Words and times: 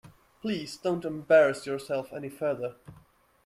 Please 0.41 0.77
don't 0.77 1.05
embarrass 1.05 1.67
yourself 1.67 2.11
any 2.11 2.27
further. 2.27 2.73